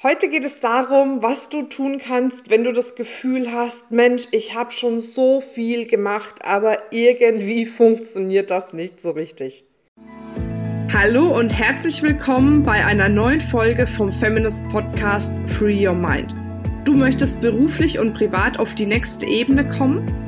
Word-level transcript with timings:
Heute 0.00 0.30
geht 0.30 0.44
es 0.44 0.60
darum, 0.60 1.24
was 1.24 1.48
du 1.48 1.62
tun 1.62 1.98
kannst, 1.98 2.50
wenn 2.50 2.62
du 2.62 2.72
das 2.72 2.94
Gefühl 2.94 3.50
hast, 3.50 3.90
Mensch, 3.90 4.28
ich 4.30 4.54
habe 4.54 4.70
schon 4.70 5.00
so 5.00 5.40
viel 5.40 5.88
gemacht, 5.88 6.44
aber 6.44 6.78
irgendwie 6.92 7.66
funktioniert 7.66 8.52
das 8.52 8.72
nicht 8.72 9.00
so 9.00 9.10
richtig. 9.10 9.64
Hallo 10.92 11.36
und 11.36 11.50
herzlich 11.50 12.00
willkommen 12.00 12.62
bei 12.62 12.84
einer 12.84 13.08
neuen 13.08 13.40
Folge 13.40 13.88
vom 13.88 14.12
Feminist 14.12 14.62
Podcast 14.68 15.40
Free 15.48 15.88
Your 15.88 15.94
Mind. 15.94 16.32
Du 16.84 16.94
möchtest 16.94 17.40
beruflich 17.40 17.98
und 17.98 18.14
privat 18.14 18.60
auf 18.60 18.76
die 18.76 18.86
nächste 18.86 19.26
Ebene 19.26 19.68
kommen? 19.68 20.27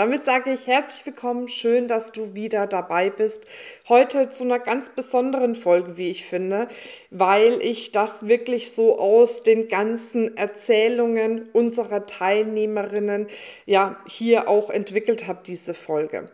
Damit 0.00 0.24
sage 0.24 0.54
ich 0.54 0.66
herzlich 0.66 1.04
willkommen, 1.04 1.46
schön, 1.46 1.86
dass 1.86 2.10
du 2.10 2.32
wieder 2.32 2.66
dabei 2.66 3.10
bist. 3.10 3.44
Heute 3.86 4.30
zu 4.30 4.44
einer 4.44 4.58
ganz 4.58 4.88
besonderen 4.88 5.54
Folge, 5.54 5.98
wie 5.98 6.08
ich 6.08 6.24
finde, 6.24 6.68
weil 7.10 7.60
ich 7.60 7.92
das 7.92 8.26
wirklich 8.26 8.72
so 8.72 8.98
aus 8.98 9.42
den 9.42 9.68
ganzen 9.68 10.38
Erzählungen 10.38 11.50
unserer 11.52 12.06
Teilnehmerinnen 12.06 13.26
ja 13.66 14.00
hier 14.08 14.48
auch 14.48 14.70
entwickelt 14.70 15.26
habe, 15.26 15.40
diese 15.44 15.74
Folge. 15.74 16.30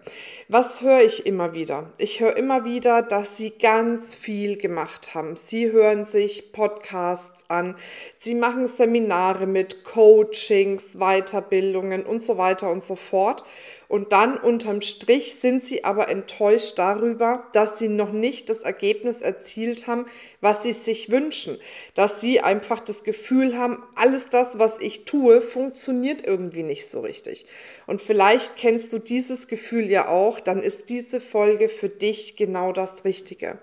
Was 0.47 0.80
höre 0.80 1.03
ich 1.03 1.27
immer 1.27 1.53
wieder? 1.53 1.91
Ich 1.98 2.20
höre 2.20 2.37
immer 2.37 2.64
wieder, 2.64 3.03
dass 3.03 3.37
sie 3.37 3.51
ganz 3.51 4.14
viel 4.14 4.59
gemacht 4.59 5.17
haben. 5.17 5.34
Sie 5.34 5.73
hören 5.73 6.05
sich 6.05 6.53
Podcasts 6.53 7.45
an, 7.48 7.75
sie 8.17 8.37
machen 8.37 8.69
Seminare 8.69 9.48
mit 9.48 9.83
Coachings, 9.83 10.98
Weiterbildungen 11.01 12.06
und 12.06 12.20
so 12.20 12.39
weiter 12.39 12.70
und 12.70 12.80
so 12.80 12.95
fort. 12.95 13.42
Und 13.88 14.12
dann 14.12 14.37
unterm 14.37 14.80
Strich 14.80 15.36
sind 15.36 15.62
sie 15.62 15.84
aber 15.84 16.08
enttäuscht 16.08 16.78
darüber, 16.78 17.47
dass 17.53 17.78
sie 17.78 17.89
noch 17.89 18.11
nicht 18.11 18.50
das 18.50 18.62
Ergebnis 18.62 19.22
erzielt 19.22 19.86
haben, 19.86 20.06
was 20.41 20.64
sie 20.64 20.72
sich 20.72 21.11
wünschen. 21.11 21.58
Dass 21.95 22.20
sie 22.20 22.41
einfach 22.41 22.80
das 22.80 23.05
Gefühl 23.05 23.56
haben, 23.56 23.83
alles 23.95 24.28
das, 24.28 24.58
was 24.58 24.80
ich 24.80 25.05
tue, 25.05 25.41
funktioniert 25.41 26.27
irgendwie 26.27 26.64
nicht 26.64 26.89
so 26.89 27.00
richtig. 27.00 27.47
Und 27.86 28.03
vielleicht 28.03 28.56
kennst 28.56 28.92
du 28.92 28.98
dieses 28.98 29.47
Gefühl 29.47 29.86
ja 29.89 30.08
auch, 30.08 30.41
dann 30.41 30.62
ist 30.62 30.89
diese 30.89 31.20
Folge 31.20 31.69
für 31.69 31.89
dich 31.89 32.36
genau 32.36 32.73
das 32.73 33.05
Richtige. 33.05 33.58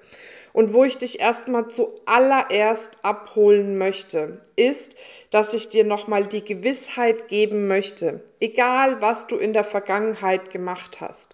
Und 0.54 0.76
wo 0.76 0.84
ich 0.84 0.98
dich 0.98 1.20
erstmal 1.20 1.67
zuallererst 1.67 2.98
abholen 3.02 3.78
möchte, 3.78 4.39
ist, 4.56 4.95
dass 5.34 5.56
ich 5.56 5.67
dir 5.67 5.84
nochmal 5.84 6.26
die 6.26 6.45
Gewissheit 6.45 7.28
geben 7.28 7.66
möchte, 7.66 8.22
egal 8.39 9.02
was 9.02 9.26
du 9.26 9.36
in 9.36 9.52
der 9.52 9.64
Vergangenheit 9.64 10.52
gemacht 10.52 11.02
hast. 11.02 11.34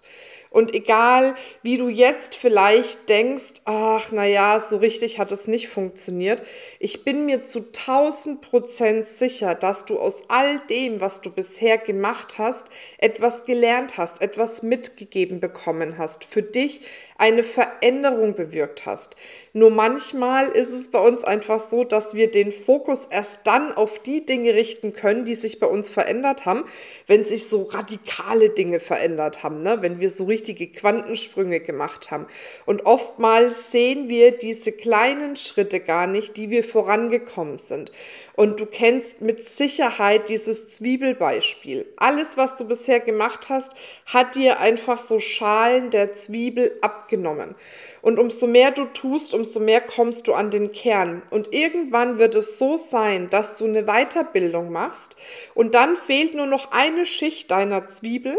Und 0.50 0.74
egal, 0.74 1.36
wie 1.62 1.76
du 1.76 1.88
jetzt 1.88 2.34
vielleicht 2.34 3.08
denkst, 3.08 3.62
ach, 3.66 4.10
na 4.10 4.26
ja, 4.26 4.58
so 4.58 4.78
richtig 4.78 5.20
hat 5.20 5.30
es 5.30 5.46
nicht 5.46 5.68
funktioniert. 5.68 6.42
Ich 6.80 7.04
bin 7.04 7.24
mir 7.24 7.44
zu 7.44 7.60
1000 7.60 8.40
Prozent 8.40 9.06
sicher, 9.06 9.54
dass 9.54 9.84
du 9.84 10.00
aus 10.00 10.24
all 10.26 10.58
dem, 10.68 11.00
was 11.00 11.20
du 11.20 11.30
bisher 11.30 11.78
gemacht 11.78 12.38
hast, 12.38 12.66
etwas 12.98 13.44
gelernt 13.44 13.96
hast, 13.96 14.20
etwas 14.22 14.64
mitgegeben 14.64 15.38
bekommen 15.38 15.98
hast, 15.98 16.24
für 16.24 16.42
dich 16.42 16.80
eine 17.16 17.44
Veränderung 17.44 18.34
bewirkt 18.34 18.86
hast. 18.86 19.14
Nur 19.52 19.70
manchmal 19.70 20.48
ist 20.48 20.70
es 20.70 20.88
bei 20.90 20.98
uns 20.98 21.22
einfach 21.22 21.60
so, 21.60 21.84
dass 21.84 22.14
wir 22.14 22.30
den 22.30 22.50
Fokus 22.50 23.04
erst 23.04 23.46
dann 23.46 23.72
auf 23.72 23.98
die 23.98 24.24
Dinge 24.24 24.54
richten 24.54 24.94
können, 24.94 25.26
die 25.26 25.34
sich 25.34 25.60
bei 25.60 25.66
uns 25.66 25.90
verändert 25.90 26.46
haben, 26.46 26.64
wenn 27.06 27.22
sich 27.22 27.46
so 27.46 27.64
radikale 27.64 28.48
Dinge 28.48 28.80
verändert 28.80 29.42
haben, 29.42 29.58
ne? 29.58 29.82
wenn 29.82 30.00
wir 30.00 30.08
so 30.08 30.24
richtige 30.40 30.68
Quantensprünge 30.68 31.60
gemacht 31.60 32.10
haben. 32.10 32.26
Und 32.64 32.86
oftmals 32.86 33.70
sehen 33.70 34.08
wir 34.08 34.32
diese 34.32 34.72
kleinen 34.72 35.36
Schritte 35.36 35.80
gar 35.80 36.06
nicht, 36.06 36.38
die 36.38 36.48
wir 36.48 36.64
vorangekommen 36.64 37.58
sind. 37.58 37.92
Und 38.36 38.58
du 38.58 38.64
kennst 38.64 39.20
mit 39.20 39.44
Sicherheit 39.44 40.30
dieses 40.30 40.68
Zwiebelbeispiel. 40.68 41.86
Alles, 41.96 42.38
was 42.38 42.56
du 42.56 42.64
bisher 42.64 43.00
gemacht 43.00 43.50
hast, 43.50 43.72
hat 44.06 44.34
dir 44.34 44.60
einfach 44.60 44.98
so 44.98 45.18
Schalen 45.18 45.90
der 45.90 46.12
Zwiebel 46.12 46.72
abgenommen. 46.80 47.54
Und 48.00 48.18
umso 48.18 48.46
mehr 48.46 48.70
du 48.70 48.86
tust, 48.86 49.34
umso 49.34 49.60
mehr 49.60 49.82
kommst 49.82 50.26
du 50.26 50.32
an 50.32 50.50
den 50.50 50.72
Kern. 50.72 51.22
Und 51.32 51.52
irgendwann 51.52 52.18
wird 52.18 52.34
es 52.34 52.56
so 52.56 52.78
sein, 52.78 53.28
dass 53.28 53.58
du 53.58 53.66
eine 53.66 53.84
Weiterbildung 53.84 54.72
machst 54.72 55.18
und 55.54 55.74
dann 55.74 55.96
fehlt 55.96 56.34
nur 56.34 56.46
noch 56.46 56.72
eine 56.72 57.04
Schicht 57.04 57.50
deiner 57.50 57.88
Zwiebel 57.88 58.38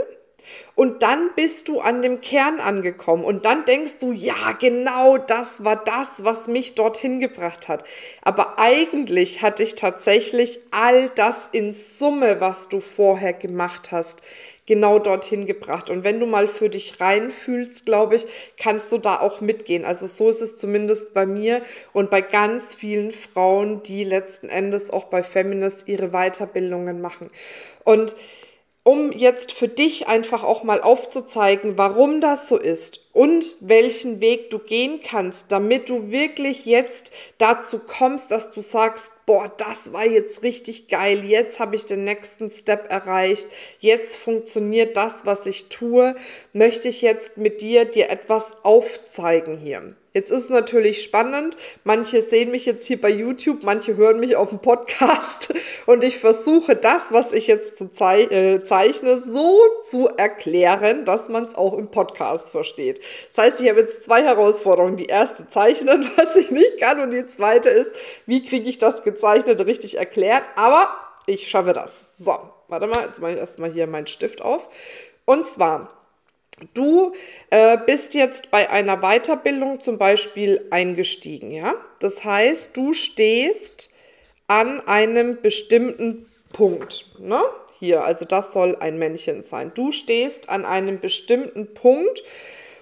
und 0.76 1.04
dann 1.04 1.30
bist 1.36 1.68
du 1.68 1.80
an 1.80 2.02
dem 2.02 2.22
Kern 2.22 2.60
angekommen 2.60 3.24
und 3.24 3.46
dann 3.46 3.66
denkst 3.66 3.98
du, 4.00 4.12
ja, 4.12 4.54
genau 4.60 5.18
das 5.18 5.64
war 5.64 5.76
das, 5.76 6.24
was 6.24 6.48
mich 6.48 6.76
dorthin 6.76 7.20
gebracht 7.20 7.68
hat. 7.68 7.84
Aber 8.22 8.60
eigentlich 8.60 9.42
hat 9.42 9.60
dich 9.60 9.76
tatsächlich 9.76 10.60
all 10.72 11.10
das 11.10 11.50
in 11.52 11.72
Summe, 11.72 12.40
was 12.40 12.70
du 12.70 12.80
vorher 12.80 13.34
gemacht 13.34 13.92
hast, 13.92 14.22
genau 14.66 15.00
dorthin 15.00 15.46
gebracht. 15.46 15.90
Und 15.90 16.04
wenn 16.04 16.20
du 16.20 16.26
mal 16.26 16.48
für 16.48 16.70
dich 16.70 17.02
reinfühlst, 17.02 17.86
glaube 17.86 18.16
ich, 18.16 18.26
kannst 18.58 18.92
du 18.92 18.98
da 18.98 19.20
auch 19.20 19.42
mitgehen. 19.42 19.84
Also 19.84 20.08
so 20.08 20.30
ist 20.30 20.42
es 20.42 20.58
zumindest 20.58 21.14
bei 21.14 21.26
mir 21.26 21.62
und 21.94 22.10
bei 22.10 22.22
ganz 22.22 22.74
vielen 22.74 23.12
Frauen, 23.12 23.84
die 23.84 24.04
letzten 24.04 24.50
Endes 24.50 24.90
auch 24.90 25.06
bei 25.06 25.24
Feminist 25.24 25.88
ihre 25.88 26.12
Weiterbildungen 26.12 27.02
machen. 27.02 27.30
Und 27.84 28.16
um 28.84 29.12
jetzt 29.12 29.52
für 29.52 29.68
dich 29.68 30.08
einfach 30.08 30.44
auch 30.44 30.64
mal 30.64 30.82
aufzuzeigen, 30.82 31.78
warum 31.78 32.22
das 32.22 32.48
so 32.48 32.58
ist 32.58 33.01
und 33.14 33.56
welchen 33.60 34.22
Weg 34.22 34.50
du 34.52 34.60
gehen 34.60 35.02
kannst, 35.06 35.52
damit 35.52 35.90
du 35.90 36.12
wirklich 36.12 36.66
jetzt 36.66 37.12
dazu 37.38 37.80
kommst, 37.80 38.32
dass 38.32 38.50
du 38.50 38.62
sagst, 38.62 39.12
boah, 39.26 39.52
das 39.58 39.94
war 39.94 40.06
jetzt 40.06 40.44
richtig 40.44 40.88
geil, 40.88 41.24
jetzt 41.26 41.60
habe 41.60 41.76
ich 41.76 41.86
den 41.86 42.04
nächsten 42.04 42.50
Step 42.50 42.90
erreicht, 42.90 43.48
jetzt 43.80 44.16
funktioniert 44.16 44.96
das, 44.96 45.26
was 45.26 45.46
ich 45.46 45.70
tue, 45.70 46.16
möchte 46.54 46.88
ich 46.88 47.02
jetzt 47.02 47.38
mit 47.38 47.62
dir 47.62 47.86
dir 47.86 48.10
etwas 48.10 48.58
aufzeigen 48.64 49.58
hier. 49.58 49.96
Jetzt 50.14 50.30
ist 50.30 50.46
es 50.46 50.50
natürlich 50.50 51.04
spannend. 51.04 51.56
Manche 51.86 52.22
sehen 52.22 52.52
mich 52.52 52.66
jetzt 52.66 52.86
hier 52.86 53.00
bei 53.00 53.10
YouTube, 53.10 53.64
manche 53.64 53.96
hören 53.96 54.20
mich 54.20 54.36
auf 54.36 54.50
dem 54.50 54.60
Podcast 54.60 55.54
und 55.86 56.04
ich 56.04 56.18
versuche 56.18 56.76
das, 56.76 57.14
was 57.14 57.32
ich 57.32 57.48
jetzt 57.48 57.78
zu 57.78 57.86
äh, 57.86 58.62
zeichne, 58.62 59.20
so 59.20 59.62
zu 59.84 60.10
erklären, 60.10 61.06
dass 61.06 61.30
man 61.30 61.46
es 61.46 61.56
auch 61.56 61.78
im 61.78 61.92
Podcast 61.92 62.50
versteht. 62.50 63.00
Das 63.30 63.38
heißt, 63.38 63.62
ich 63.62 63.70
habe 63.70 63.82
jetzt 63.82 64.04
zwei 64.04 64.24
Herausforderungen. 64.24 64.98
Die 64.98 65.06
erste 65.06 65.48
zeichnen, 65.48 66.10
was 66.16 66.36
ich 66.36 66.52
nicht 66.52 66.80
kann 66.80 67.00
und 67.00 67.12
die 67.12 67.26
zweite 67.26 67.70
ist, 67.70 67.94
wie 68.26 68.44
kriege 68.44 68.70
ich 68.70 68.78
das 68.78 69.04
gezeichnet 69.04 69.66
richtig 69.66 69.98
erklärt. 69.98 70.44
Aber 70.56 70.90
ich 71.26 71.50
schaffe 71.50 71.74
das. 71.74 72.18
So, 72.18 72.38
warte 72.68 72.88
mal, 72.88 73.06
jetzt 73.06 73.22
mache 73.22 73.32
ich 73.32 73.38
erstmal 73.38 73.72
hier 73.72 73.88
meinen 73.88 74.08
Stift 74.08 74.42
auf. 74.42 74.70
Und 75.26 75.48
zwar, 75.48 75.90
Du 76.74 77.14
äh, 77.50 77.78
bist 77.86 78.14
jetzt 78.14 78.52
bei 78.52 78.70
einer 78.70 78.98
Weiterbildung 78.98 79.80
zum 79.80 79.98
Beispiel 79.98 80.68
eingestiegen, 80.70 81.52
ja? 81.52 81.76
Das 82.00 82.24
heißt, 82.24 82.78
du 82.78 82.94
stehst 82.94 83.94
an 84.48 84.86
einem 84.88 85.42
bestimmten 85.42 86.28
Punkt, 86.54 87.06
ne? 87.20 87.42
Hier, 87.80 88.04
also 88.04 88.26
das 88.26 88.54
soll 88.54 88.76
ein 88.80 89.00
Männchen 89.00 89.42
sein. 89.42 89.72
Du 89.74 89.92
stehst 89.92 90.50
an 90.50 90.66
einem 90.66 91.00
bestimmten 91.00 91.74
Punkt 91.74 92.22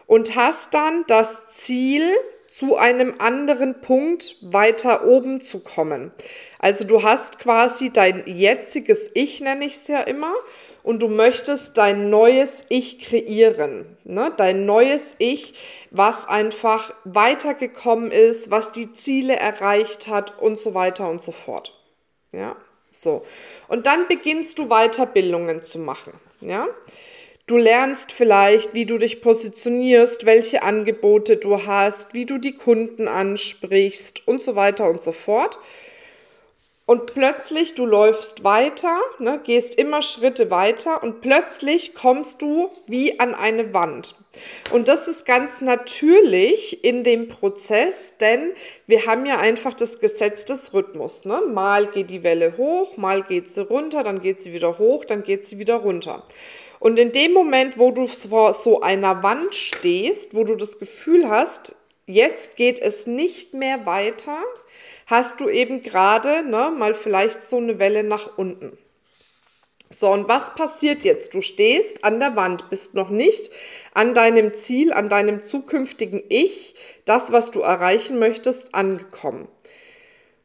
und 0.09 0.35
hast 0.35 0.73
dann 0.73 1.05
das 1.07 1.47
Ziel, 1.49 2.03
zu 2.47 2.77
einem 2.77 3.13
anderen 3.19 3.79
Punkt 3.79 4.35
weiter 4.41 5.05
oben 5.05 5.39
zu 5.39 5.59
kommen. 5.59 6.11
Also 6.57 6.83
du 6.83 7.03
hast 7.03 7.37
quasi 7.37 7.91
dein 7.91 8.23
jetziges 8.25 9.11
Ich, 9.13 9.39
nenne 9.39 9.65
ich 9.65 9.75
es 9.75 9.87
ja 9.87 10.01
immer, 10.01 10.33
und 10.81 11.03
du 11.03 11.09
möchtest 11.09 11.77
dein 11.77 12.09
neues 12.09 12.63
Ich 12.69 12.97
kreieren. 12.97 13.97
Ne? 14.03 14.33
Dein 14.35 14.65
neues 14.65 15.15
Ich, 15.19 15.53
was 15.91 16.27
einfach 16.27 16.91
weitergekommen 17.03 18.09
ist, 18.09 18.49
was 18.49 18.71
die 18.71 18.91
Ziele 18.93 19.35
erreicht 19.35 20.07
hat 20.07 20.41
und 20.41 20.57
so 20.57 20.73
weiter 20.73 21.07
und 21.07 21.21
so 21.21 21.31
fort. 21.31 21.79
Ja, 22.31 22.55
so. 22.89 23.23
Und 23.67 23.85
dann 23.85 24.07
beginnst 24.07 24.57
du 24.57 24.69
Weiterbildungen 24.69 25.61
zu 25.61 25.77
machen. 25.77 26.13
Ja. 26.41 26.67
Du 27.49 27.57
lernst 27.57 28.11
vielleicht, 28.11 28.75
wie 28.75 28.85
du 28.85 28.99
dich 28.99 29.21
positionierst, 29.21 30.27
welche 30.27 30.61
Angebote 30.61 31.37
du 31.37 31.65
hast, 31.65 32.13
wie 32.13 32.27
du 32.27 32.37
die 32.37 32.53
Kunden 32.53 33.07
ansprichst 33.07 34.27
und 34.27 34.39
so 34.39 34.55
weiter 34.55 34.87
und 34.87 35.01
so 35.01 35.11
fort. 35.11 35.57
und 36.85 37.05
plötzlich 37.05 37.75
du 37.75 37.85
läufst 37.85 38.43
weiter, 38.43 38.99
ne, 39.19 39.39
gehst 39.43 39.75
immer 39.75 40.01
Schritte 40.01 40.49
weiter 40.49 41.03
und 41.03 41.21
plötzlich 41.21 41.93
kommst 41.93 42.41
du 42.41 42.71
wie 42.87 43.19
an 43.19 43.35
eine 43.35 43.75
Wand. 43.75 44.15
Und 44.71 44.87
das 44.87 45.07
ist 45.07 45.23
ganz 45.23 45.61
natürlich 45.61 46.83
in 46.83 47.03
dem 47.03 47.27
Prozess, 47.27 48.15
denn 48.19 48.53
wir 48.87 49.05
haben 49.05 49.27
ja 49.27 49.37
einfach 49.37 49.75
das 49.75 49.99
Gesetz 49.99 50.45
des 50.45 50.73
Rhythmus. 50.73 51.25
Ne? 51.25 51.43
Mal 51.47 51.85
geht 51.85 52.09
die 52.09 52.23
Welle 52.23 52.57
hoch, 52.57 52.97
mal 52.97 53.21
geht 53.21 53.49
sie 53.49 53.61
runter, 53.61 54.01
dann 54.01 54.19
geht 54.19 54.39
sie 54.39 54.51
wieder 54.51 54.79
hoch, 54.79 55.05
dann 55.05 55.21
geht 55.21 55.45
sie 55.45 55.59
wieder 55.59 55.75
runter. 55.75 56.23
Und 56.79 56.97
in 56.97 57.11
dem 57.11 57.33
Moment, 57.33 57.77
wo 57.77 57.91
du 57.91 58.07
vor 58.07 58.53
so 58.53 58.81
einer 58.81 59.21
Wand 59.23 59.53
stehst, 59.53 60.35
wo 60.35 60.43
du 60.43 60.55
das 60.55 60.79
Gefühl 60.79 61.29
hast, 61.29 61.75
jetzt 62.05 62.55
geht 62.55 62.79
es 62.79 63.05
nicht 63.05 63.53
mehr 63.53 63.85
weiter, 63.85 64.37
hast 65.05 65.41
du 65.41 65.49
eben 65.49 65.81
gerade 65.81 66.43
ne, 66.43 66.71
mal 66.75 66.93
vielleicht 66.93 67.41
so 67.41 67.57
eine 67.57 67.79
Welle 67.79 68.03
nach 68.03 68.37
unten. 68.37 68.77
So, 69.91 70.11
und 70.11 70.29
was 70.29 70.53
passiert 70.53 71.03
jetzt? 71.03 71.33
Du 71.33 71.41
stehst 71.41 72.03
an 72.03 72.19
der 72.19 72.35
Wand, 72.35 72.69
bist 72.69 72.93
noch 72.93 73.09
nicht 73.09 73.49
an 73.93 74.13
deinem 74.13 74.53
Ziel, 74.53 74.93
an 74.93 75.09
deinem 75.09 75.41
zukünftigen 75.41 76.21
Ich, 76.29 76.75
das, 77.05 77.31
was 77.31 77.49
du 77.49 77.61
erreichen 77.61 78.19
möchtest, 78.19 78.75
angekommen. 78.75 79.47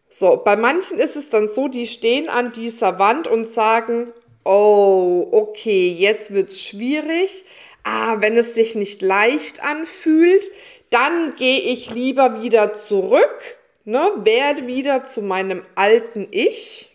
So, 0.09 0.41
bei 0.43 0.57
manchen 0.57 0.99
ist 0.99 1.17
es 1.17 1.29
dann 1.29 1.49
so, 1.49 1.69
die 1.69 1.87
stehen 1.87 2.31
an 2.31 2.53
dieser 2.53 2.99
Wand 2.99 3.29
und 3.29 3.47
sagen, 3.47 4.13
oh, 4.45 5.29
okay, 5.33 5.89
jetzt 5.91 6.33
wird's 6.33 6.61
schwierig. 6.61 7.45
Ah, 7.83 8.17
wenn 8.21 8.37
es 8.37 8.55
sich 8.55 8.75
nicht 8.75 9.03
leicht 9.03 9.63
anfühlt, 9.63 10.51
dann 10.91 11.35
gehe 11.37 11.61
ich 11.61 11.91
lieber 11.91 12.43
wieder 12.43 12.73
zurück 12.73 13.59
ne, 13.85 14.13
werde 14.17 14.67
wieder 14.67 15.05
zu 15.05 15.23
meinem 15.23 15.65
alten 15.75 16.27
Ich, 16.31 16.91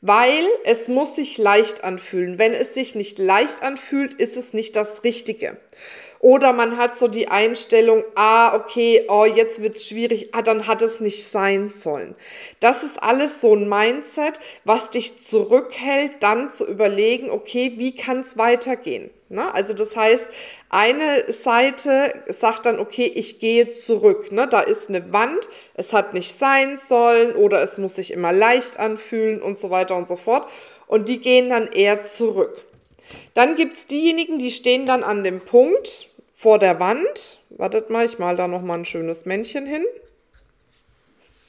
weil 0.00 0.46
es 0.64 0.88
muss 0.88 1.16
sich 1.16 1.38
leicht 1.38 1.82
anfühlen. 1.82 2.38
Wenn 2.38 2.52
es 2.52 2.74
sich 2.74 2.94
nicht 2.94 3.18
leicht 3.18 3.62
anfühlt, 3.62 4.14
ist 4.14 4.36
es 4.36 4.52
nicht 4.52 4.76
das 4.76 5.02
Richtige. 5.04 5.56
Oder 6.24 6.54
man 6.54 6.78
hat 6.78 6.98
so 6.98 7.06
die 7.06 7.28
Einstellung, 7.28 8.02
ah, 8.14 8.56
okay, 8.56 9.04
oh, 9.08 9.26
jetzt 9.26 9.60
wird's 9.60 9.86
schwierig, 9.86 10.30
ah, 10.32 10.40
dann 10.40 10.66
hat 10.66 10.80
es 10.80 10.98
nicht 10.98 11.22
sein 11.22 11.68
sollen. 11.68 12.14
Das 12.60 12.82
ist 12.82 13.02
alles 13.02 13.42
so 13.42 13.54
ein 13.54 13.68
Mindset, 13.68 14.40
was 14.64 14.88
dich 14.88 15.18
zurückhält, 15.18 16.22
dann 16.22 16.48
zu 16.48 16.66
überlegen, 16.66 17.28
okay, 17.30 17.74
wie 17.76 17.94
kann 17.94 18.20
es 18.20 18.38
weitergehen? 18.38 19.10
Ne? 19.28 19.52
Also 19.52 19.74
das 19.74 19.98
heißt, 19.98 20.30
eine 20.70 21.30
Seite 21.30 22.14
sagt 22.28 22.64
dann, 22.64 22.78
okay, 22.78 23.04
ich 23.04 23.38
gehe 23.38 23.72
zurück. 23.72 24.32
Ne? 24.32 24.48
Da 24.48 24.60
ist 24.60 24.88
eine 24.88 25.12
Wand, 25.12 25.46
es 25.74 25.92
hat 25.92 26.14
nicht 26.14 26.32
sein 26.32 26.78
sollen 26.78 27.36
oder 27.36 27.60
es 27.60 27.76
muss 27.76 27.96
sich 27.96 28.14
immer 28.14 28.32
leicht 28.32 28.80
anfühlen 28.80 29.42
und 29.42 29.58
so 29.58 29.68
weiter 29.68 29.94
und 29.94 30.08
so 30.08 30.16
fort. 30.16 30.48
Und 30.86 31.06
die 31.06 31.20
gehen 31.20 31.50
dann 31.50 31.66
eher 31.66 32.02
zurück. 32.02 32.64
Dann 33.34 33.56
gibt 33.56 33.76
es 33.76 33.86
diejenigen, 33.86 34.38
die 34.38 34.50
stehen 34.50 34.86
dann 34.86 35.04
an 35.04 35.22
dem 35.22 35.40
Punkt 35.40 36.08
vor 36.44 36.58
der 36.58 36.78
Wand. 36.78 37.38
Wartet 37.48 37.88
mal, 37.88 38.04
ich 38.04 38.18
mal 38.18 38.36
da 38.36 38.46
nochmal 38.46 38.80
ein 38.80 38.84
schönes 38.84 39.24
Männchen 39.24 39.64
hin. 39.64 39.82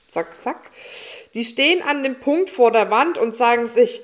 Zack, 0.07 0.39
zack. 0.39 0.71
Die 1.33 1.43
stehen 1.43 1.81
an 1.81 2.01
dem 2.01 2.21
Punkt 2.21 2.49
vor 2.49 2.71
der 2.71 2.89
Wand 2.91 3.17
und 3.17 3.35
sagen 3.35 3.67
sich, 3.67 4.03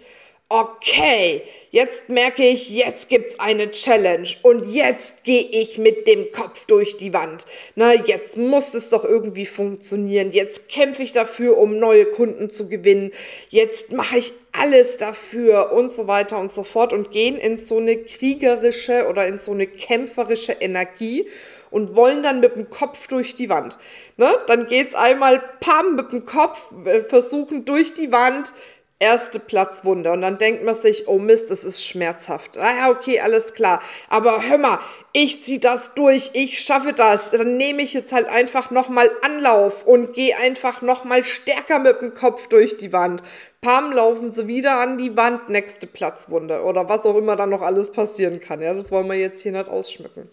okay, 0.51 1.43
jetzt 1.71 2.09
merke 2.09 2.43
ich, 2.43 2.69
jetzt 2.69 3.07
gibt's 3.07 3.39
eine 3.39 3.71
Challenge 3.71 4.27
und 4.41 4.67
jetzt 4.69 5.23
gehe 5.23 5.43
ich 5.43 5.77
mit 5.77 6.07
dem 6.07 6.29
Kopf 6.33 6.65
durch 6.65 6.97
die 6.97 7.13
Wand. 7.13 7.45
Na, 7.75 7.93
jetzt 7.93 8.37
muss 8.37 8.73
es 8.73 8.89
doch 8.89 9.05
irgendwie 9.05 9.45
funktionieren. 9.45 10.31
Jetzt 10.31 10.67
kämpfe 10.67 11.03
ich 11.03 11.13
dafür, 11.13 11.57
um 11.57 11.79
neue 11.79 12.05
Kunden 12.05 12.49
zu 12.49 12.67
gewinnen. 12.67 13.11
Jetzt 13.47 13.93
mache 13.93 14.17
ich 14.17 14.33
alles 14.51 14.97
dafür 14.97 15.71
und 15.71 15.89
so 15.89 16.07
weiter 16.07 16.37
und 16.37 16.51
so 16.51 16.63
fort 16.63 16.91
und 16.91 17.11
gehen 17.11 17.37
in 17.37 17.55
so 17.55 17.77
eine 17.77 17.95
kriegerische 17.95 19.07
oder 19.07 19.27
in 19.27 19.39
so 19.39 19.53
eine 19.53 19.67
kämpferische 19.67 20.51
Energie 20.51 21.29
und 21.69 21.95
wollen 21.95 22.23
dann 22.23 22.41
mit 22.41 22.57
dem 22.57 22.69
Kopf 22.69 23.07
durch 23.07 23.35
die 23.35 23.47
Wand. 23.47 23.77
Ne? 24.17 24.35
Dann 24.47 24.67
geht's 24.67 24.95
einmal 24.95 25.41
pam 25.61 25.95
mit 25.95 26.11
dem 26.11 26.25
Kopf, 26.25 26.73
äh, 26.85 26.99
versuchen 26.99 27.63
durch 27.63 27.93
die 27.93 28.11
Wand, 28.11 28.53
erste 29.01 29.39
Platzwunde 29.39 30.11
und 30.11 30.21
dann 30.21 30.37
denkt 30.37 30.63
man 30.63 30.75
sich, 30.75 31.07
oh 31.07 31.17
Mist, 31.17 31.49
das 31.49 31.63
ist 31.63 31.83
schmerzhaft. 31.83 32.55
Naja, 32.55 32.91
okay, 32.91 33.19
alles 33.19 33.53
klar. 33.53 33.81
Aber 34.09 34.47
hör 34.47 34.57
mal, 34.57 34.79
ich 35.11 35.43
zieh 35.43 35.59
das 35.59 35.93
durch, 35.95 36.29
ich 36.33 36.59
schaffe 36.59 36.93
das. 36.93 37.31
Dann 37.31 37.57
nehme 37.57 37.81
ich 37.81 37.93
jetzt 37.93 38.13
halt 38.13 38.29
einfach 38.29 38.71
nochmal 38.71 39.09
Anlauf 39.23 39.85
und 39.85 40.13
gehe 40.13 40.37
einfach 40.37 40.81
nochmal 40.81 41.23
stärker 41.23 41.79
mit 41.79 42.01
dem 42.01 42.13
Kopf 42.13 42.47
durch 42.47 42.77
die 42.77 42.93
Wand. 42.93 43.23
Pam, 43.59 43.91
laufen 43.91 44.29
sie 44.29 44.47
wieder 44.47 44.79
an 44.79 44.97
die 44.97 45.17
Wand, 45.17 45.49
nächste 45.49 45.87
Platzwunde 45.87 46.63
oder 46.63 46.87
was 46.87 47.05
auch 47.05 47.15
immer 47.15 47.35
dann 47.35 47.49
noch 47.49 47.61
alles 47.61 47.91
passieren 47.91 48.39
kann. 48.39 48.61
Ja, 48.61 48.73
das 48.73 48.91
wollen 48.91 49.07
wir 49.07 49.15
jetzt 49.15 49.41
hier 49.41 49.51
nicht 49.51 49.67
ausschmücken. 49.67 50.29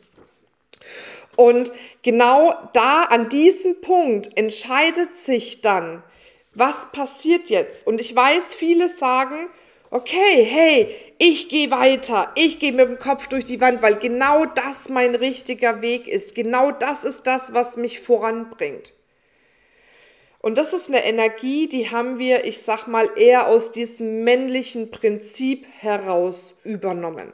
Und 1.37 1.73
genau 2.03 2.53
da, 2.73 3.03
an 3.05 3.29
diesem 3.29 3.81
Punkt, 3.81 4.37
entscheidet 4.37 5.15
sich 5.15 5.61
dann, 5.61 6.03
was 6.59 6.91
passiert 6.93 7.51
jetzt? 7.51 7.87
Und 7.87 8.01
ich 8.01 8.15
weiß, 8.15 8.55
viele 8.55 8.89
sagen, 8.89 9.49
okay, 9.91 10.45
hey, 10.45 10.95
ich 11.19 11.49
gehe 11.49 11.71
weiter, 11.71 12.33
ich 12.35 12.59
gehe 12.59 12.73
mit 12.73 12.89
dem 12.89 12.99
Kopf 12.99 13.29
durch 13.29 13.45
die 13.45 13.61
Wand, 13.61 13.83
weil 13.83 13.97
genau 13.97 14.45
das 14.45 14.89
mein 14.89 15.15
richtiger 15.15 15.81
Weg 15.83 16.09
ist. 16.09 16.35
Genau 16.35 16.71
das 16.71 17.05
ist 17.05 17.27
das, 17.27 17.55
was 17.55 17.77
mich 17.77 18.01
voranbringt. 18.01 18.93
Und 20.41 20.57
das 20.57 20.73
ist 20.73 20.89
eine 20.89 21.05
Energie, 21.05 21.69
die 21.69 21.91
haben 21.91 22.19
wir, 22.19 22.45
ich 22.45 22.63
sag 22.63 22.87
mal, 22.87 23.11
eher 23.17 23.49
aus 23.49 23.71
diesem 23.71 24.25
männlichen 24.25 24.91
Prinzip 24.91 25.67
heraus 25.79 26.55
übernommen 26.65 27.33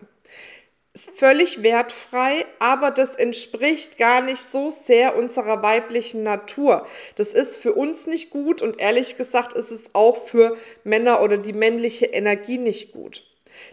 ist 0.95 1.11
völlig 1.11 1.65
wertfrei, 1.65 2.47
aber 2.61 2.93
das 2.93 3.17
entspricht 3.17 3.99
gar 3.99 4.21
nicht 4.21 4.41
so 4.41 4.71
sehr 4.71 5.17
unserer 5.17 5.61
weiblichen 5.61 6.23
Natur. 6.23 6.87
Das 7.17 7.35
ist 7.35 7.57
für 7.57 7.73
uns 7.73 8.07
nicht 8.07 8.31
gut 8.31 8.63
und 8.63 8.81
ehrlich 8.81 9.17
gesagt 9.17 9.55
ist 9.55 9.73
es 9.73 9.91
auch 9.95 10.17
für 10.17 10.57
Männer 10.85 11.21
oder 11.21 11.37
die 11.37 11.53
männliche 11.53 12.07
Energie 12.07 12.59
nicht 12.59 12.93
gut. 12.93 13.25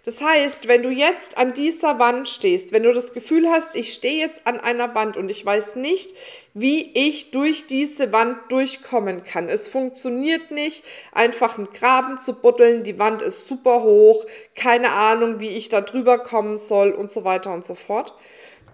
Das 0.04 0.22
heißt, 0.22 0.68
wenn 0.68 0.84
du 0.84 0.90
jetzt 0.90 1.38
an 1.38 1.54
dieser 1.54 2.00
Wand 2.00 2.28
stehst, 2.28 2.72
wenn 2.72 2.84
du 2.84 2.94
das 2.94 3.14
Gefühl 3.14 3.50
hast, 3.50 3.76
ich 3.76 3.94
stehe 3.94 4.20
jetzt 4.20 4.46
an 4.46 4.60
einer 4.60 4.96
Wand 4.96 5.16
und 5.16 5.30
ich 5.30 5.46
weiß 5.46 5.76
nicht, 5.76 6.14
wie 6.54 6.92
ich 6.94 7.32
durch 7.32 7.68
diese 7.68 8.12
Wand 8.12 8.38
durchkommen 8.50 9.24
kann. 9.24 9.48
Es 9.48 9.68
funktioniert 9.68 10.52
nicht, 10.52 10.84
einfach 11.12 11.58
einen 11.58 11.70
Graben 11.72 12.20
zu 12.20 12.34
buddeln, 12.34 12.84
die 12.84 13.00
Wand 13.00 13.22
ist 13.22 13.48
super 13.48 13.84
hoch, 13.84 14.26
keine 14.56 14.92
Ahnung, 14.92 15.40
wie 15.40 15.50
ich 15.50 15.70
da 15.70 15.82
drüber 15.82 16.18
kommen 16.18 16.58
soll 16.58 16.92
und 16.92 17.12
so 17.12 17.24
weiter 17.24 17.54
und 17.54 17.64
so 17.64 17.76
fort. 17.76 18.14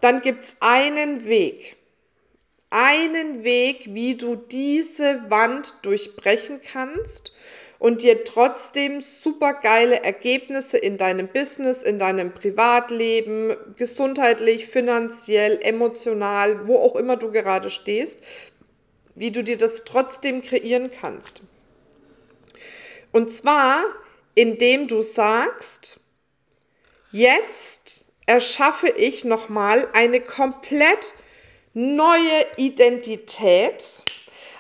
Dann 0.02 0.22
gibt's 0.22 0.56
einen 0.60 1.26
Weg. 1.26 1.76
Einen 2.70 3.44
Weg, 3.44 3.94
wie 3.94 4.16
du 4.16 4.36
diese 4.36 5.30
Wand 5.30 5.74
durchbrechen 5.84 6.60
kannst 6.62 7.34
und 7.80 8.02
dir 8.02 8.24
trotzdem 8.24 9.02
super 9.02 9.54
geile 9.54 10.04
Ergebnisse 10.04 10.78
in 10.78 10.98
deinem 10.98 11.28
Business, 11.28 11.84
in 11.84 12.00
deinem 12.00 12.34
Privatleben, 12.34 13.56
gesundheitlich, 13.76 14.68
finanziell, 14.68 15.60
emotional, 15.62 16.68
wo 16.68 16.78
auch 16.78 16.96
immer 16.96 17.18
du 17.18 17.32
gerade 17.32 17.70
stehst, 17.70 18.22
wie 19.16 19.32
du 19.32 19.44
dir 19.44 19.58
das 19.58 19.84
trotzdem 19.84 20.42
kreieren 20.42 20.90
kannst. 20.92 21.44
Und 23.12 23.32
zwar, 23.32 23.84
indem 24.36 24.88
du 24.88 25.02
sagst, 25.02 26.02
jetzt 27.12 28.14
erschaffe 28.26 28.90
ich 28.90 29.24
nochmal 29.24 29.88
eine 29.94 30.20
komplett 30.20 31.14
neue 31.74 32.46
Identität. 32.58 34.04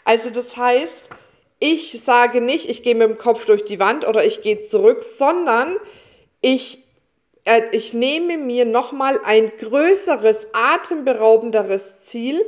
Also 0.05 0.29
das 0.29 0.55
heißt, 0.55 1.09
ich 1.59 1.99
sage 2.03 2.41
nicht, 2.41 2.69
ich 2.69 2.83
gehe 2.83 2.95
mit 2.95 3.09
dem 3.09 3.17
Kopf 3.17 3.45
durch 3.45 3.65
die 3.65 3.79
Wand 3.79 4.07
oder 4.07 4.25
ich 4.25 4.41
gehe 4.41 4.59
zurück, 4.59 5.03
sondern 5.03 5.77
ich, 6.41 6.83
äh, 7.45 7.63
ich 7.71 7.93
nehme 7.93 8.37
mir 8.37 8.65
nochmal 8.65 9.19
ein 9.23 9.51
größeres, 9.57 10.47
atemberaubenderes 10.53 12.01
Ziel, 12.01 12.45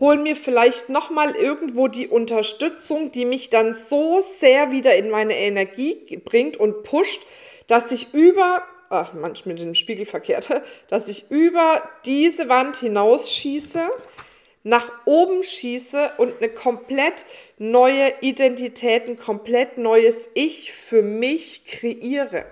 hole 0.00 0.18
mir 0.18 0.36
vielleicht 0.36 0.88
nochmal 0.88 1.34
irgendwo 1.36 1.88
die 1.88 2.08
Unterstützung, 2.08 3.12
die 3.12 3.24
mich 3.24 3.50
dann 3.50 3.74
so 3.74 4.20
sehr 4.20 4.72
wieder 4.72 4.96
in 4.96 5.10
meine 5.10 5.36
Energie 5.36 6.20
bringt 6.24 6.56
und 6.56 6.82
pusht, 6.82 7.22
dass 7.68 7.92
ich 7.92 8.12
über, 8.12 8.62
ach, 8.90 9.12
manchmal 9.12 9.54
mit 9.54 9.62
dem 9.62 9.74
Spiegel 9.74 10.06
verkehrt, 10.06 10.48
dass 10.88 11.08
ich 11.08 11.30
über 11.30 11.82
diese 12.04 12.48
Wand 12.48 12.76
hinausschieße 12.78 13.88
nach 14.62 14.90
oben 15.04 15.42
schieße 15.42 16.12
und 16.18 16.34
eine 16.38 16.50
komplett 16.50 17.24
neue 17.58 18.12
Identität, 18.20 19.08
ein 19.08 19.18
komplett 19.18 19.78
neues 19.78 20.28
Ich 20.34 20.72
für 20.72 21.02
mich 21.02 21.64
kreiere. 21.64 22.44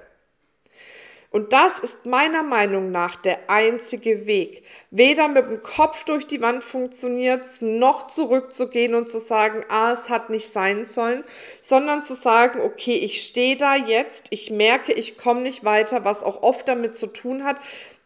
Und 1.36 1.52
das 1.52 1.80
ist 1.80 2.06
meiner 2.06 2.42
Meinung 2.42 2.90
nach 2.90 3.16
der 3.16 3.50
einzige 3.50 4.24
Weg. 4.24 4.64
Weder 4.90 5.28
mit 5.28 5.50
dem 5.50 5.60
Kopf 5.60 6.04
durch 6.04 6.26
die 6.26 6.40
Wand 6.40 6.64
funktioniert 6.64 7.44
es, 7.44 7.60
noch 7.60 8.06
zurückzugehen 8.06 8.94
und 8.94 9.10
zu 9.10 9.18
sagen, 9.18 9.62
ah, 9.68 9.92
es 9.92 10.08
hat 10.08 10.30
nicht 10.30 10.48
sein 10.48 10.86
sollen, 10.86 11.24
sondern 11.60 12.02
zu 12.02 12.14
sagen, 12.14 12.60
okay, 12.60 12.96
ich 12.96 13.22
stehe 13.22 13.56
da 13.56 13.76
jetzt, 13.76 14.28
ich 14.30 14.50
merke, 14.50 14.94
ich 14.94 15.18
komme 15.18 15.42
nicht 15.42 15.62
weiter, 15.62 16.06
was 16.06 16.22
auch 16.22 16.42
oft 16.42 16.68
damit 16.68 16.96
zu 16.96 17.06
tun 17.08 17.44
hat, 17.44 17.56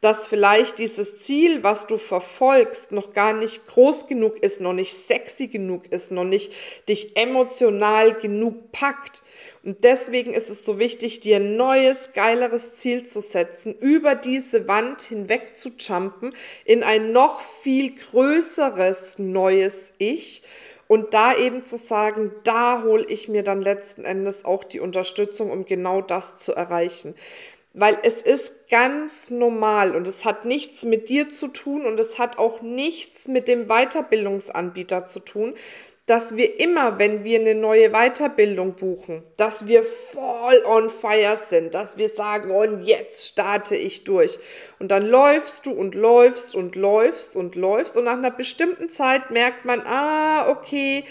dass 0.01 0.27
vielleicht 0.27 0.79
dieses 0.79 1.19
Ziel, 1.19 1.63
was 1.63 1.87
du 1.87 1.99
verfolgst, 1.99 2.91
noch 2.91 3.13
gar 3.13 3.35
nicht 3.35 3.67
groß 3.67 4.07
genug 4.07 4.39
ist, 4.39 4.61
noch 4.61 4.73
nicht 4.73 4.95
sexy 4.95 5.49
genug 5.49 5.93
ist, 5.93 6.11
noch 6.11 6.25
nicht 6.25 6.53
dich 6.89 7.17
emotional 7.17 8.15
genug 8.15 8.73
packt. 8.73 9.23
Und 9.63 9.85
deswegen 9.85 10.33
ist 10.33 10.49
es 10.49 10.65
so 10.65 10.79
wichtig, 10.79 11.21
dir 11.21 11.37
ein 11.37 11.57
neues, 11.57 12.15
geileres 12.15 12.77
Ziel 12.77 13.03
zu 13.03 13.21
setzen, 13.21 13.75
über 13.79 14.15
diese 14.15 14.67
Wand 14.69 15.03
hinweg 15.03 15.55
zu 15.55 15.71
jumpen 15.79 16.35
in 16.65 16.83
ein 16.83 17.13
noch 17.13 17.43
viel 17.43 17.95
größeres 17.95 19.19
neues 19.19 19.93
Ich. 19.99 20.43
Und 20.89 21.15
da 21.15 21.37
eben 21.37 21.63
zu 21.63 21.77
sagen, 21.77 22.33
da 22.43 22.83
hole 22.83 23.05
ich 23.05 23.29
mir 23.29 23.45
dann 23.45 23.63
letzten 23.63 24.05
Endes 24.05 24.45
auch 24.45 24.65
die 24.65 24.81
Unterstützung, 24.81 25.51
um 25.51 25.65
genau 25.65 26.01
das 26.01 26.37
zu 26.37 26.53
erreichen. 26.53 27.15
Weil 27.73 27.99
es 28.03 28.21
ist 28.21 28.69
ganz 28.69 29.31
normal 29.31 29.95
und 29.95 30.09
es 30.09 30.25
hat 30.25 30.45
nichts 30.45 30.85
mit 30.85 31.09
dir 31.09 31.29
zu 31.29 31.47
tun 31.49 31.87
und 31.87 32.01
es 32.01 32.19
hat 32.19 32.39
auch 32.39 32.63
nichts 32.63 33.29
mit 33.29 33.47
dem 33.47 33.69
Weiterbildungsanbieter 33.69 35.07
zu 35.07 35.21
tun, 35.21 35.55
dass 36.11 36.35
wir 36.35 36.59
immer, 36.59 36.99
wenn 36.99 37.23
wir 37.23 37.39
eine 37.39 37.55
neue 37.55 37.91
Weiterbildung 37.91 38.75
buchen, 38.75 39.23
dass 39.37 39.69
wir 39.69 39.85
voll 39.85 40.61
on 40.65 40.91
fire 40.91 41.37
sind, 41.37 41.73
dass 41.75 41.99
wir 41.99 42.09
sagen, 42.09 42.51
und 42.51 42.83
jetzt 42.83 43.29
starte 43.29 43.77
ich 43.77 44.03
durch. 44.03 44.41
Und 44.81 44.91
dann 44.91 45.07
läufst 45.07 45.67
du 45.67 45.71
und 45.71 45.95
läufst 45.95 46.57
und 46.57 46.75
läufst 46.75 47.37
und 47.37 47.55
läufst 47.55 47.97
und 47.97 48.05
nach 48.05 48.15
einer 48.15 48.33
bestimmten 48.33 48.89
Zeit 48.89 49.31
merkt 49.31 49.65
man, 49.65 49.83
ah, 49.87 50.49
okay, 50.49 51.05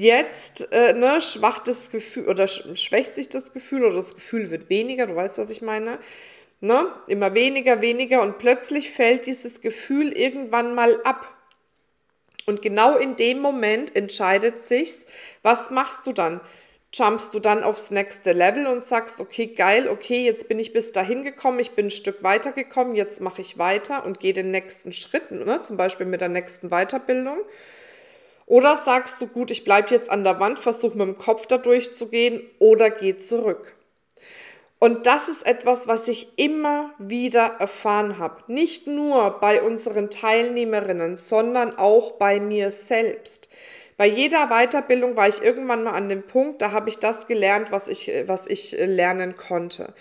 Jetzt 0.00 0.72
äh, 0.72 0.94
ne, 0.94 1.20
schwacht 1.20 1.68
das 1.68 1.90
Gefühl 1.90 2.26
oder 2.26 2.48
schwächt 2.48 3.14
sich 3.14 3.28
das 3.28 3.52
Gefühl 3.52 3.84
oder 3.84 3.96
das 3.96 4.14
Gefühl 4.14 4.50
wird 4.50 4.70
weniger, 4.70 5.04
du 5.04 5.14
weißt, 5.14 5.36
was 5.36 5.50
ich 5.50 5.60
meine. 5.60 5.98
Ne? 6.62 6.86
Immer 7.06 7.34
weniger, 7.34 7.82
weniger 7.82 8.22
und 8.22 8.38
plötzlich 8.38 8.92
fällt 8.92 9.26
dieses 9.26 9.60
Gefühl 9.60 10.12
irgendwann 10.12 10.74
mal 10.74 10.98
ab. 11.04 11.28
Und 12.46 12.62
genau 12.62 12.96
in 12.96 13.16
dem 13.16 13.40
Moment 13.40 13.94
entscheidet 13.94 14.58
sich's, 14.58 15.04
was 15.42 15.68
machst 15.68 16.06
du 16.06 16.14
dann? 16.14 16.40
Jumpst 16.94 17.34
du 17.34 17.38
dann 17.38 17.62
aufs 17.62 17.90
nächste 17.90 18.32
Level 18.32 18.68
und 18.68 18.82
sagst, 18.82 19.20
okay, 19.20 19.48
geil, 19.48 19.86
okay, 19.86 20.24
jetzt 20.24 20.48
bin 20.48 20.58
ich 20.58 20.72
bis 20.72 20.92
dahin 20.92 21.24
gekommen, 21.24 21.60
ich 21.60 21.72
bin 21.72 21.88
ein 21.88 21.90
Stück 21.90 22.22
weiter 22.22 22.52
gekommen, 22.52 22.94
jetzt 22.94 23.20
mache 23.20 23.42
ich 23.42 23.58
weiter 23.58 24.06
und 24.06 24.18
gehe 24.18 24.32
den 24.32 24.50
nächsten 24.50 24.94
Schritt, 24.94 25.30
ne? 25.30 25.62
zum 25.62 25.76
Beispiel 25.76 26.06
mit 26.06 26.22
der 26.22 26.30
nächsten 26.30 26.70
Weiterbildung. 26.70 27.40
Oder 28.50 28.76
sagst 28.76 29.20
du, 29.20 29.28
gut, 29.28 29.52
ich 29.52 29.62
bleibe 29.62 29.90
jetzt 29.90 30.10
an 30.10 30.24
der 30.24 30.40
Wand, 30.40 30.58
versuche 30.58 30.98
mit 30.98 31.06
dem 31.06 31.16
Kopf 31.16 31.46
da 31.46 31.56
durchzugehen 31.56 32.42
oder 32.58 32.90
geh 32.90 33.16
zurück. 33.16 33.76
Und 34.80 35.06
das 35.06 35.28
ist 35.28 35.46
etwas, 35.46 35.86
was 35.86 36.08
ich 36.08 36.36
immer 36.36 36.90
wieder 36.98 37.42
erfahren 37.60 38.18
habe. 38.18 38.42
Nicht 38.48 38.88
nur 38.88 39.38
bei 39.38 39.62
unseren 39.62 40.10
Teilnehmerinnen, 40.10 41.14
sondern 41.14 41.78
auch 41.78 42.14
bei 42.14 42.40
mir 42.40 42.72
selbst. 42.72 43.50
Bei 44.00 44.06
jeder 44.06 44.46
Weiterbildung 44.46 45.14
war 45.14 45.28
ich 45.28 45.42
irgendwann 45.42 45.82
mal 45.82 45.92
an 45.92 46.08
dem 46.08 46.22
Punkt, 46.22 46.62
da 46.62 46.72
habe 46.72 46.88
ich 46.88 46.96
das 46.96 47.26
gelernt, 47.26 47.70
was 47.70 47.86
ich, 47.86 48.10
was 48.24 48.46
ich 48.46 48.80
äh, 48.80 48.86
lernen 48.86 49.36
konnte. 49.36 49.92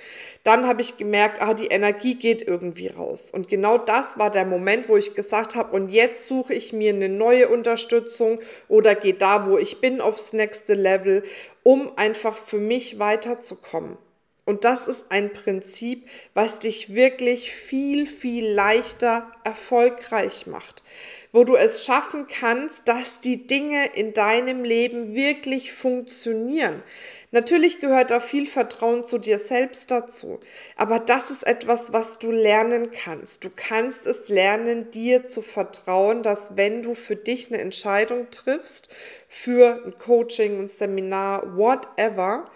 Dann 0.46 0.66
habe 0.68 0.82
ich 0.82 0.96
gemerkt, 0.96 1.42
ah, 1.42 1.54
die 1.54 1.68
Energie 1.68 2.16
geht 2.16 2.42
irgendwie 2.42 2.88
raus. 2.88 3.30
Und 3.30 3.50
genau 3.50 3.78
das 3.78 4.18
war 4.18 4.32
der 4.32 4.46
Moment, 4.46 4.88
wo 4.88 4.96
ich 4.96 5.16
gesagt 5.16 5.58
habe, 5.58 5.76
und 5.76 5.90
jetzt 5.90 6.30
suche 6.30 6.54
ich 6.54 6.72
mir 6.72 6.94
eine 6.94 7.10
neue 7.10 7.50
Unterstützung 7.50 8.40
oder 8.70 8.96
gehe 8.96 9.16
da, 9.16 9.50
wo 9.50 9.58
ich 9.58 9.82
bin, 9.82 10.00
aufs 10.00 10.32
nächste 10.32 10.76
Level, 10.76 11.24
um 11.64 11.92
einfach 11.98 12.38
für 12.38 12.58
mich 12.58 13.00
weiterzukommen. 13.00 13.98
Und 14.46 14.64
das 14.64 14.88
ist 14.88 15.12
ein 15.12 15.34
Prinzip, 15.34 16.08
was 16.34 16.60
dich 16.60 16.96
wirklich 16.96 17.52
viel, 17.52 18.06
viel 18.08 18.50
leichter 18.50 19.30
erfolgreich 19.44 20.48
macht 20.48 20.84
wo 21.32 21.44
du 21.44 21.56
es 21.56 21.86
schaffen 21.86 22.28
kannst, 22.28 22.88
dass 22.88 23.20
die 23.20 23.46
Dinge 23.46 23.88
in 23.94 24.14
deinem 24.14 24.64
Leben 24.64 25.14
wirklich 25.14 25.74
funktionieren. 25.74 26.84
Natürlich 27.32 27.80
gehört 27.80 28.10
da 28.10 28.20
viel 28.20 28.48
Vertrauen 28.48 29.04
zu 29.04 29.20
dir 29.20 29.38
selbst 29.38 29.92
dazu, 29.92 30.40
aber 30.76 30.98
das 30.98 31.30
ist 31.30 31.46
etwas, 31.46 31.94
was 31.94 32.18
du 32.18 32.32
lernen 32.32 32.90
kannst. 32.90 33.44
Du 33.44 33.52
kannst 33.56 34.08
es 34.08 34.30
lernen, 34.30 34.90
dir 34.90 35.24
zu 35.24 35.44
vertrauen, 35.44 36.24
dass 36.24 36.58
wenn 36.58 36.82
du 36.82 36.96
für 36.96 37.16
dich 37.16 37.52
eine 37.52 37.62
Entscheidung 37.62 38.32
triffst, 38.32 38.90
für 39.28 39.84
ein 39.86 40.00
Coaching, 40.00 40.60
ein 40.60 40.68
Seminar, 40.68 41.56
whatever, 41.56 42.50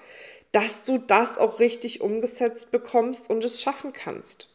dass 0.51 0.83
du 0.83 0.97
das 0.97 1.37
auch 1.37 1.59
richtig 1.59 2.01
umgesetzt 2.01 2.71
bekommst 2.71 3.29
und 3.29 3.43
es 3.43 3.61
schaffen 3.61 3.93
kannst. 3.93 4.52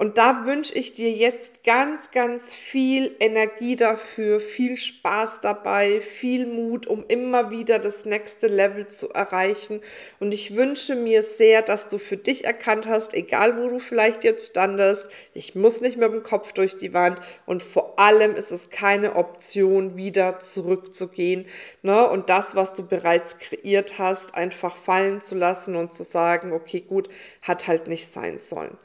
Und 0.00 0.16
da 0.16 0.46
wünsche 0.46 0.74
ich 0.74 0.92
dir 0.92 1.10
jetzt 1.10 1.64
ganz, 1.64 2.12
ganz 2.12 2.54
viel 2.54 3.16
Energie 3.18 3.74
dafür, 3.74 4.38
viel 4.38 4.76
Spaß 4.76 5.40
dabei, 5.40 6.00
viel 6.00 6.46
Mut, 6.46 6.86
um 6.86 7.04
immer 7.08 7.50
wieder 7.50 7.80
das 7.80 8.04
nächste 8.04 8.46
Level 8.46 8.86
zu 8.86 9.10
erreichen. 9.10 9.80
Und 10.20 10.32
ich 10.32 10.54
wünsche 10.54 10.94
mir 10.94 11.24
sehr, 11.24 11.62
dass 11.62 11.88
du 11.88 11.98
für 11.98 12.16
dich 12.16 12.44
erkannt 12.44 12.86
hast, 12.86 13.12
egal 13.12 13.60
wo 13.60 13.68
du 13.68 13.80
vielleicht 13.80 14.22
jetzt 14.22 14.50
standest, 14.50 15.08
ich 15.34 15.56
muss 15.56 15.80
nicht 15.80 15.96
mit 15.96 16.12
dem 16.12 16.22
Kopf 16.22 16.52
durch 16.52 16.76
die 16.76 16.94
Wand. 16.94 17.20
Und 17.44 17.64
vor 17.64 17.98
allem 17.98 18.36
ist 18.36 18.52
es 18.52 18.70
keine 18.70 19.16
Option, 19.16 19.96
wieder 19.96 20.38
zurückzugehen. 20.38 21.46
Ne? 21.82 22.08
Und 22.08 22.30
das, 22.30 22.54
was 22.54 22.72
du 22.72 22.86
bereits 22.86 23.38
kreiert 23.38 23.98
hast, 23.98 24.36
einfach 24.36 24.76
fallen 24.76 25.20
zu 25.20 25.34
lassen 25.34 25.74
und 25.74 25.92
zu 25.92 26.04
sagen, 26.04 26.52
okay, 26.52 26.82
gut, 26.82 27.08
hat 27.42 27.66
halt 27.66 27.88
nicht 27.88 28.06
sein 28.06 28.38
sollen. 28.38 28.78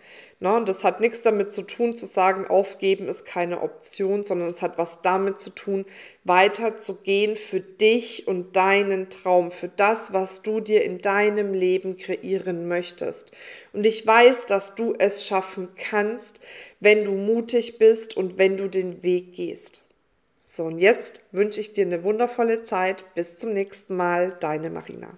Ne? 0.44 0.54
Und 0.54 0.68
das 0.68 0.84
hat 0.84 1.00
nichts 1.00 1.22
damit 1.22 1.54
zu 1.54 1.62
tun, 1.62 1.96
zu 1.96 2.06
sagen, 2.06 2.46
aufgeben 2.46 3.08
ist 3.08 3.24
keine 3.24 3.62
Option, 3.62 4.24
sondern 4.24 4.50
es 4.50 4.62
hat 4.62 4.78
was 4.78 5.02
damit 5.02 5.40
zu 5.40 5.52
tun, 5.52 5.86
weiterzugehen 6.26 7.38
für 7.38 7.62
dich 7.62 8.28
und 8.28 8.58
deinen 8.58 9.10
Traum, 9.10 9.52
für 9.52 9.70
das, 9.70 10.12
was 10.12 10.42
du 10.42 10.60
dir 10.60 10.84
in 10.84 10.98
deinem 10.98 11.54
Leben 11.54 11.96
kreieren 11.96 12.68
möchtest. 12.68 13.32
Und 13.72 13.86
ich 13.86 14.06
weiß, 14.06 14.46
dass 14.46 14.76
du 14.76 14.94
es 15.00 15.26
schaffen 15.26 15.70
kannst, 15.78 16.42
wenn 16.82 17.06
du 17.06 17.14
mutig 17.14 17.78
bist 17.80 18.18
und 18.18 18.38
wenn 18.38 18.58
du 18.58 18.68
den 18.68 19.02
Weg 19.02 19.32
gehst. 19.32 19.86
So, 20.44 20.66
und 20.66 20.78
jetzt 20.78 21.22
wünsche 21.32 21.62
ich 21.62 21.72
dir 21.72 21.86
eine 21.86 22.04
wundervolle 22.04 22.64
Zeit. 22.64 23.06
Bis 23.16 23.38
zum 23.38 23.54
nächsten 23.54 23.96
Mal, 23.96 24.32
deine 24.42 24.70
Marina. 24.70 25.18